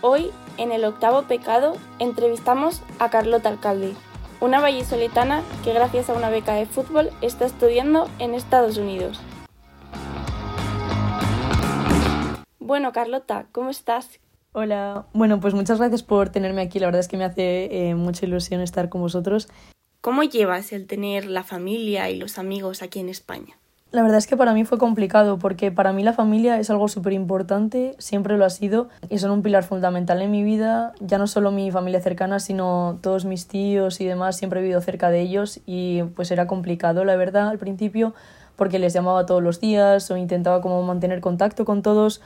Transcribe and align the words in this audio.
Hoy, 0.00 0.30
en 0.58 0.70
el 0.70 0.84
octavo 0.84 1.22
pecado, 1.22 1.76
entrevistamos 1.98 2.82
a 3.00 3.10
Carlota 3.10 3.48
Alcalde, 3.48 3.94
una 4.40 4.60
vallisoletana 4.60 5.42
que 5.64 5.72
gracias 5.72 6.08
a 6.08 6.14
una 6.14 6.30
beca 6.30 6.54
de 6.54 6.66
fútbol 6.66 7.10
está 7.20 7.46
estudiando 7.46 8.08
en 8.20 8.34
Estados 8.34 8.76
Unidos. 8.76 9.20
Bueno, 12.60 12.92
Carlota, 12.92 13.48
¿cómo 13.50 13.70
estás? 13.70 14.20
Hola, 14.52 15.06
bueno, 15.14 15.40
pues 15.40 15.54
muchas 15.54 15.78
gracias 15.78 16.04
por 16.04 16.28
tenerme 16.28 16.62
aquí. 16.62 16.78
La 16.78 16.86
verdad 16.86 17.00
es 17.00 17.08
que 17.08 17.16
me 17.16 17.24
hace 17.24 17.88
eh, 17.88 17.96
mucha 17.96 18.24
ilusión 18.24 18.60
estar 18.60 18.88
con 18.88 19.00
vosotros. 19.00 19.48
¿Cómo 20.00 20.22
llevas 20.22 20.72
el 20.72 20.86
tener 20.86 21.26
la 21.26 21.42
familia 21.42 22.08
y 22.08 22.18
los 22.18 22.38
amigos 22.38 22.82
aquí 22.82 23.00
en 23.00 23.08
España? 23.08 23.58
La 23.90 24.02
verdad 24.02 24.18
es 24.18 24.26
que 24.26 24.36
para 24.36 24.52
mí 24.52 24.66
fue 24.66 24.76
complicado 24.76 25.38
porque 25.38 25.72
para 25.72 25.94
mí 25.94 26.02
la 26.02 26.12
familia 26.12 26.60
es 26.60 26.68
algo 26.68 26.88
súper 26.88 27.14
importante, 27.14 27.94
siempre 27.96 28.36
lo 28.36 28.44
ha 28.44 28.50
sido 28.50 28.90
y 29.08 29.16
son 29.16 29.30
un 29.30 29.42
pilar 29.42 29.64
fundamental 29.64 30.20
en 30.20 30.30
mi 30.30 30.42
vida, 30.42 30.92
ya 31.00 31.16
no 31.16 31.26
solo 31.26 31.50
mi 31.52 31.70
familia 31.70 32.02
cercana, 32.02 32.38
sino 32.38 32.98
todos 33.00 33.24
mis 33.24 33.48
tíos 33.48 34.02
y 34.02 34.04
demás, 34.04 34.36
siempre 34.36 34.60
he 34.60 34.62
vivido 34.62 34.82
cerca 34.82 35.08
de 35.08 35.22
ellos 35.22 35.60
y 35.64 36.02
pues 36.02 36.30
era 36.30 36.46
complicado, 36.46 37.06
la 37.06 37.16
verdad, 37.16 37.48
al 37.48 37.56
principio, 37.56 38.12
porque 38.56 38.78
les 38.78 38.92
llamaba 38.92 39.24
todos 39.24 39.42
los 39.42 39.58
días 39.58 40.10
o 40.10 40.18
intentaba 40.18 40.60
como 40.60 40.82
mantener 40.82 41.22
contacto 41.22 41.64
con 41.64 41.80
todos, 41.80 42.20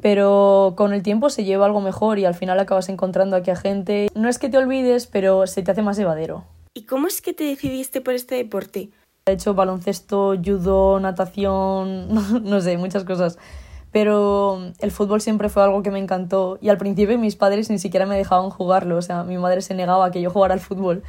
pero 0.00 0.72
con 0.74 0.94
el 0.94 1.02
tiempo 1.02 1.28
se 1.28 1.44
lleva 1.44 1.66
algo 1.66 1.82
mejor 1.82 2.18
y 2.18 2.24
al 2.24 2.34
final 2.34 2.58
acabas 2.60 2.88
encontrando 2.88 3.36
aquí 3.36 3.50
a 3.50 3.56
gente. 3.56 4.08
No 4.14 4.30
es 4.30 4.38
que 4.38 4.48
te 4.48 4.56
olvides, 4.56 5.06
pero 5.06 5.46
se 5.46 5.62
te 5.62 5.70
hace 5.70 5.82
más 5.82 5.98
llevadero. 5.98 6.44
¿Y 6.72 6.86
cómo 6.86 7.06
es 7.06 7.20
que 7.20 7.34
te 7.34 7.44
decidiste 7.44 8.00
por 8.00 8.14
este 8.14 8.36
deporte? 8.36 8.90
He 9.26 9.32
hecho 9.32 9.54
baloncesto, 9.54 10.34
judo, 10.44 11.00
natación, 11.00 12.08
no 12.44 12.60
sé, 12.60 12.76
muchas 12.76 13.04
cosas. 13.04 13.38
Pero 13.90 14.72
el 14.80 14.90
fútbol 14.90 15.22
siempre 15.22 15.48
fue 15.48 15.62
algo 15.62 15.82
que 15.82 15.90
me 15.90 15.98
encantó 15.98 16.58
y 16.60 16.68
al 16.68 16.76
principio 16.76 17.18
mis 17.18 17.34
padres 17.34 17.70
ni 17.70 17.78
siquiera 17.78 18.04
me 18.04 18.18
dejaban 18.18 18.50
jugarlo, 18.50 18.98
o 18.98 19.02
sea, 19.02 19.22
mi 19.24 19.38
madre 19.38 19.62
se 19.62 19.72
negaba 19.72 20.04
a 20.04 20.10
que 20.10 20.20
yo 20.20 20.28
jugara 20.28 20.52
al 20.52 20.60
fútbol. 20.60 21.04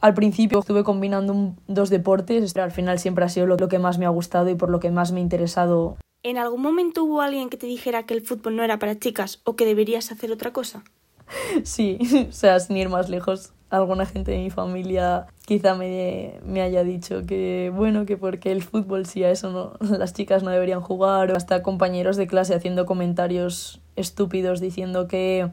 Al 0.00 0.12
principio 0.14 0.58
estuve 0.58 0.82
combinando 0.82 1.54
dos 1.68 1.88
deportes, 1.88 2.52
pero 2.52 2.64
al 2.64 2.72
final 2.72 2.98
siempre 2.98 3.24
ha 3.24 3.28
sido 3.28 3.46
lo, 3.46 3.56
lo 3.56 3.68
que 3.68 3.78
más 3.78 3.98
me 3.98 4.06
ha 4.06 4.08
gustado 4.08 4.50
y 4.50 4.56
por 4.56 4.68
lo 4.68 4.80
que 4.80 4.90
más 4.90 5.12
me 5.12 5.20
ha 5.20 5.22
interesado. 5.22 5.98
¿En 6.24 6.38
algún 6.38 6.62
momento 6.62 7.04
hubo 7.04 7.20
alguien 7.20 7.48
que 7.48 7.56
te 7.56 7.68
dijera 7.68 8.06
que 8.06 8.14
el 8.14 8.22
fútbol 8.22 8.56
no 8.56 8.64
era 8.64 8.80
para 8.80 8.98
chicas 8.98 9.40
o 9.44 9.54
que 9.54 9.66
deberías 9.66 10.10
hacer 10.10 10.32
otra 10.32 10.52
cosa? 10.52 10.82
Sí, 11.62 11.98
o 12.28 12.32
sea, 12.32 12.58
sin 12.58 12.76
ir 12.76 12.88
más 12.88 13.08
lejos 13.08 13.52
alguna 13.70 14.06
gente 14.06 14.30
de 14.30 14.38
mi 14.38 14.50
familia 14.50 15.26
quizá 15.44 15.74
me, 15.74 16.34
me, 16.44 16.62
haya 16.62 16.84
dicho 16.84 17.26
que 17.26 17.72
bueno, 17.74 18.06
que 18.06 18.16
porque 18.16 18.52
el 18.52 18.62
fútbol 18.62 19.06
sí 19.06 19.24
a 19.24 19.30
eso 19.30 19.50
no, 19.50 19.72
las 19.98 20.12
chicas 20.14 20.42
no 20.42 20.50
deberían 20.50 20.80
jugar, 20.80 21.30
o 21.30 21.36
hasta 21.36 21.62
compañeros 21.62 22.16
de 22.16 22.26
clase 22.26 22.54
haciendo 22.54 22.86
comentarios 22.86 23.80
estúpidos 23.96 24.60
diciendo 24.60 25.08
que, 25.08 25.50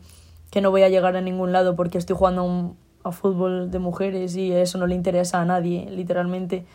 que 0.51 0.61
no 0.61 0.71
voy 0.71 0.83
a 0.83 0.89
llegar 0.89 1.15
a 1.15 1.21
ningún 1.21 1.51
lado 1.51 1.75
porque 1.75 1.97
estoy 1.97 2.15
jugando 2.15 2.75
a, 3.03 3.09
a 3.09 3.11
fútbol 3.11 3.71
de 3.71 3.79
mujeres 3.79 4.35
y 4.35 4.51
eso 4.51 4.77
no 4.77 4.87
le 4.87 4.95
interesa 4.95 5.41
a 5.41 5.45
nadie, 5.45 5.89
literalmente. 5.89 6.65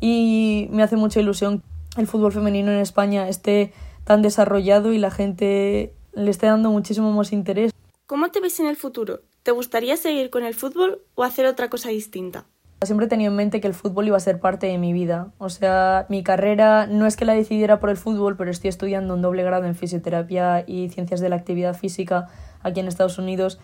Y 0.00 0.68
me 0.70 0.82
hace 0.82 0.96
mucha 0.96 1.20
ilusión 1.20 1.62
el 1.96 2.06
fútbol 2.06 2.32
femenino 2.32 2.70
en 2.70 2.78
España 2.78 3.28
esté 3.28 3.72
tan 4.04 4.22
desarrollado 4.22 4.92
y 4.92 4.98
la 4.98 5.10
gente 5.10 5.92
le 6.12 6.30
esté 6.30 6.46
dando 6.46 6.70
muchísimo 6.70 7.12
más 7.12 7.32
interés. 7.32 7.72
¿Cómo 8.06 8.28
te 8.30 8.40
ves 8.40 8.60
en 8.60 8.66
el 8.66 8.76
futuro? 8.76 9.20
¿Te 9.42 9.52
gustaría 9.52 9.96
seguir 9.96 10.28
con 10.28 10.44
el 10.44 10.54
fútbol 10.54 11.00
o 11.14 11.24
hacer 11.24 11.46
otra 11.46 11.70
cosa 11.70 11.88
distinta? 11.88 12.44
Siempre 12.82 13.06
he 13.06 13.08
tenido 13.08 13.30
en 13.30 13.36
mente 13.36 13.62
que 13.62 13.68
el 13.68 13.74
fútbol 13.74 14.06
iba 14.06 14.16
a 14.16 14.20
ser 14.20 14.38
parte 14.38 14.66
de 14.66 14.76
mi 14.76 14.92
vida. 14.92 15.32
O 15.38 15.48
sea, 15.48 16.04
mi 16.10 16.22
carrera 16.22 16.86
no 16.86 17.06
es 17.06 17.16
que 17.16 17.24
la 17.24 17.32
decidiera 17.32 17.80
por 17.80 17.88
el 17.88 17.96
fútbol, 17.96 18.36
pero 18.36 18.50
estoy 18.50 18.68
estudiando 18.68 19.14
un 19.14 19.22
doble 19.22 19.42
grado 19.42 19.64
en 19.64 19.74
fisioterapia 19.74 20.64
y 20.66 20.90
ciencias 20.90 21.20
de 21.20 21.30
la 21.30 21.36
actividad 21.36 21.74
física 21.74 22.28
aquí 22.62 22.80
en 22.80 22.88
Estados 22.88 23.18
Unidos. 23.18 23.58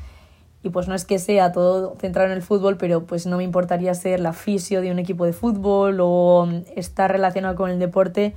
Y 0.62 0.70
pues 0.70 0.88
no 0.88 0.94
es 0.94 1.04
que 1.04 1.18
sea 1.18 1.52
todo 1.52 1.94
centrado 2.00 2.30
en 2.30 2.36
el 2.36 2.42
fútbol, 2.42 2.78
pero 2.78 3.04
pues 3.04 3.26
no 3.26 3.36
me 3.36 3.44
importaría 3.44 3.92
ser 3.94 4.20
la 4.20 4.32
fisio 4.32 4.80
de 4.80 4.90
un 4.90 4.98
equipo 4.98 5.26
de 5.26 5.34
fútbol 5.34 5.98
o 6.00 6.48
estar 6.74 7.12
relacionado 7.12 7.54
con 7.54 7.70
el 7.70 7.78
deporte 7.78 8.34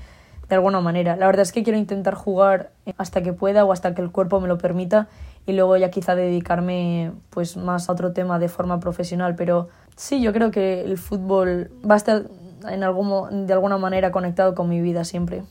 de 0.49 0.55
alguna 0.55 0.81
manera. 0.81 1.15
La 1.15 1.27
verdad 1.27 1.43
es 1.43 1.51
que 1.51 1.63
quiero 1.63 1.77
intentar 1.77 2.15
jugar 2.15 2.71
hasta 2.97 3.21
que 3.21 3.33
pueda 3.33 3.63
o 3.63 3.71
hasta 3.71 3.93
que 3.93 4.01
el 4.01 4.11
cuerpo 4.11 4.39
me 4.39 4.47
lo 4.47 4.57
permita 4.57 5.07
y 5.45 5.53
luego 5.53 5.77
ya 5.77 5.91
quizá 5.91 6.15
dedicarme 6.15 7.11
pues 7.29 7.55
más 7.55 7.87
a 7.87 7.93
otro 7.93 8.11
tema 8.11 8.39
de 8.39 8.49
forma 8.49 8.79
profesional, 8.79 9.35
pero 9.35 9.69
sí, 9.95 10.21
yo 10.21 10.33
creo 10.33 10.51
que 10.51 10.83
el 10.83 10.97
fútbol 10.97 11.71
va 11.89 11.93
a 11.93 11.97
estar 11.97 12.23
en 12.67 12.83
algún, 12.83 13.47
de 13.47 13.53
alguna 13.53 13.77
manera 13.77 14.11
conectado 14.11 14.55
con 14.55 14.67
mi 14.67 14.81
vida 14.81 15.05
siempre. 15.05 15.43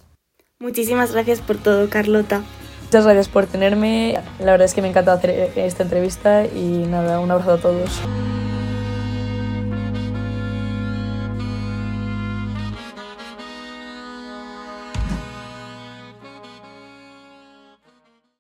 Muchísimas 0.58 1.12
gracias 1.12 1.40
por 1.40 1.56
todo, 1.56 1.88
Carlota. 1.88 2.42
Muchas 2.82 3.04
gracias 3.04 3.28
por 3.28 3.46
tenerme. 3.46 4.18
La 4.40 4.52
verdad 4.52 4.64
es 4.64 4.74
que 4.74 4.82
me 4.82 4.88
encanta 4.88 5.12
hacer 5.12 5.52
esta 5.56 5.84
entrevista 5.84 6.46
y 6.46 6.86
nada, 6.88 7.20
un 7.20 7.30
abrazo 7.30 7.52
a 7.52 7.58
todos. 7.58 8.00